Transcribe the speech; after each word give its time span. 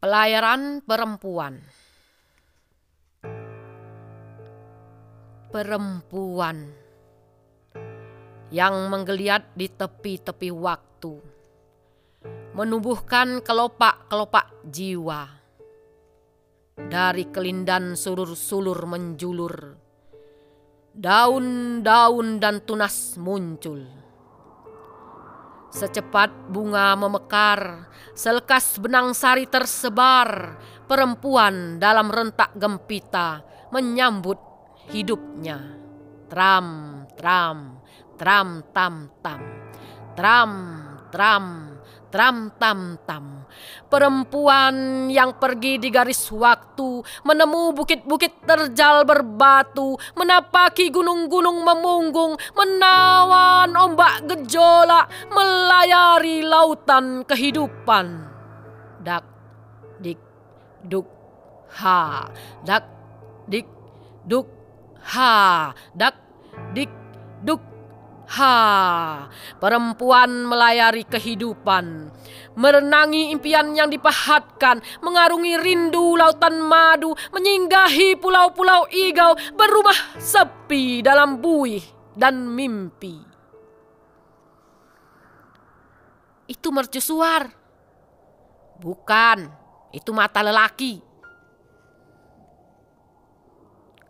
Pelayaran 0.00 0.80
perempuan. 0.80 1.60
Perempuan 5.52 6.56
yang 8.48 8.88
menggeliat 8.88 9.52
di 9.52 9.68
tepi-tepi 9.68 10.56
waktu, 10.56 11.20
menumbuhkan 12.56 13.44
kelopak-kelopak 13.44 14.64
jiwa. 14.72 15.36
Dari 16.80 17.28
kelindan 17.28 17.92
sulur-sulur 17.92 18.80
menjulur, 18.88 19.76
daun-daun 20.96 22.40
dan 22.40 22.64
tunas 22.64 23.20
muncul 23.20 23.99
Secepat 25.70 26.50
bunga 26.50 26.98
memekar, 26.98 27.86
selekas 28.18 28.74
benang 28.82 29.14
sari 29.14 29.46
tersebar, 29.46 30.58
perempuan 30.90 31.78
dalam 31.78 32.10
rentak 32.10 32.50
gempita 32.58 33.46
menyambut 33.70 34.38
hidupnya. 34.90 35.78
Tram, 36.26 36.66
tram, 37.14 37.78
tram, 38.18 38.66
tam, 38.74 38.94
tam, 39.22 39.40
tram, 40.18 40.52
tram, 41.14 41.44
Tram 42.10 42.50
tam 42.58 42.98
tam. 43.06 43.46
Perempuan 43.86 45.06
yang 45.06 45.38
pergi 45.38 45.78
di 45.78 45.94
garis 45.94 46.26
waktu, 46.34 47.06
menemu 47.22 47.70
bukit-bukit 47.70 48.42
terjal 48.42 49.06
berbatu, 49.06 49.94
menapaki 50.18 50.90
gunung-gunung 50.90 51.62
memunggung, 51.62 52.34
menawan 52.58 53.70
ombak 53.78 54.26
gejolak, 54.26 55.06
melayari 55.30 56.42
lautan 56.42 57.22
kehidupan. 57.22 58.26
Dak, 59.06 59.22
dik, 60.02 60.18
duk, 60.82 61.06
ha, 61.78 62.26
dak, 62.66 62.90
dik, 63.46 63.70
duk, 64.26 64.50
ha, 65.14 65.70
dak, 65.94 66.18
dik, 66.74 66.90
duk, 67.46 67.69
Ha, 68.30 69.26
perempuan 69.58 70.46
melayari 70.46 71.02
kehidupan, 71.02 72.14
merenangi 72.54 73.34
impian 73.34 73.74
yang 73.74 73.90
dipahatkan, 73.90 74.78
mengarungi 75.02 75.58
rindu 75.58 76.14
lautan 76.14 76.62
madu, 76.62 77.10
menyinggahi 77.34 78.14
pulau-pulau 78.22 78.86
igau, 78.86 79.34
berumah 79.58 80.14
sepi 80.22 81.02
dalam 81.02 81.42
buih 81.42 81.82
dan 82.14 82.46
mimpi. 82.46 83.18
Itu 86.46 86.70
mercusuar. 86.70 87.50
Bukan, 88.78 89.38
itu 89.90 90.14
mata 90.14 90.46
lelaki. 90.46 91.02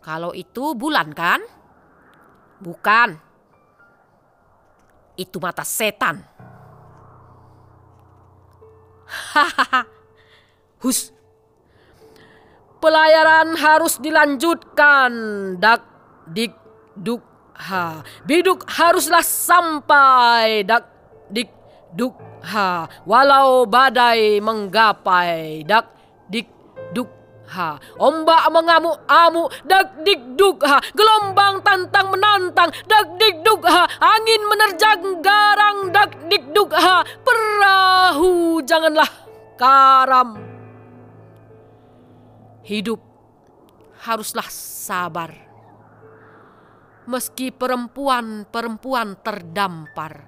Kalau 0.00 0.32
itu 0.32 0.72
bulan 0.72 1.12
kan? 1.12 1.44
Bukan 2.64 3.25
itu 5.16 5.40
mata 5.40 5.64
setan. 5.64 6.20
Hahaha. 9.06 9.82
Hus. 10.80 11.12
Pelayaran 12.78 13.56
harus 13.56 13.96
dilanjutkan. 13.98 15.12
Dak, 15.56 15.82
dik, 16.28 16.52
duk, 16.94 17.24
ha. 17.56 18.04
Biduk 18.28 18.62
haruslah 18.68 19.24
sampai. 19.24 20.62
Dak, 20.62 20.84
dik, 21.32 21.50
duk, 21.96 22.14
ha. 22.44 22.86
Walau 23.08 23.64
badai 23.64 24.38
menggapai. 24.44 25.64
Dak, 25.64 25.90
dik, 26.28 26.46
ha. 27.50 27.78
Ombak 27.98 28.50
mengamuk-amuk, 28.50 29.48
dak 29.66 30.02
duk 30.36 30.62
ha. 30.66 30.78
Gelombang 30.94 31.62
tantang 31.62 32.10
menantang, 32.12 32.70
dak 32.86 33.16
duk 33.18 33.62
ha. 33.66 33.86
Angin 34.02 34.42
menerjang 34.46 35.22
garang, 35.22 35.90
dak 35.94 36.12
duk 36.30 36.70
ha. 36.74 37.02
Perahu 37.02 38.60
janganlah 38.62 39.10
karam. 39.56 40.38
Hidup 42.66 42.98
haruslah 44.02 44.50
sabar. 44.50 45.30
Meski 47.06 47.54
perempuan-perempuan 47.54 49.22
terdampar 49.22 50.26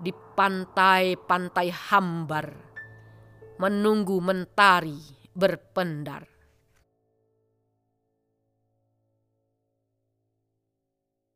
di 0.00 0.08
pantai-pantai 0.12 1.68
hambar 1.92 2.48
menunggu 3.60 4.18
mentari 4.24 5.23
berpendar. 5.34 6.33